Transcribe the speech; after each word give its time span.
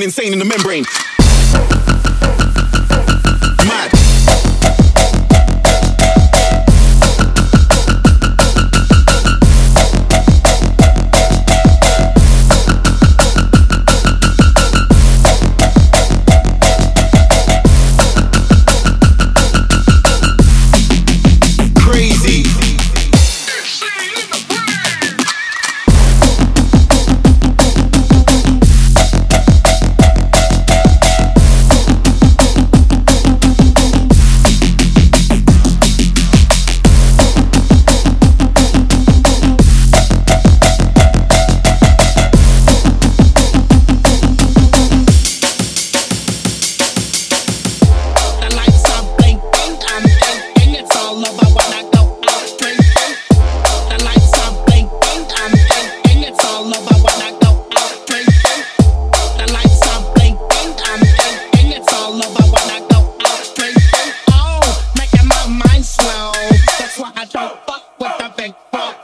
going 0.00 0.08
insane 0.08 0.32
in 0.32 0.38
the 0.38 0.44
membrane. 0.46 0.84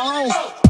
Oh. 0.00 0.67